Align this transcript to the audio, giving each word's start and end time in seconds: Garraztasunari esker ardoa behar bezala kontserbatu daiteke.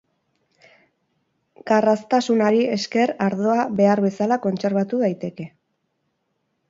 Garraztasunari 1.71 2.63
esker 2.77 3.13
ardoa 3.29 3.69
behar 3.83 4.01
bezala 4.07 4.41
kontserbatu 4.47 5.03
daiteke. 5.07 5.51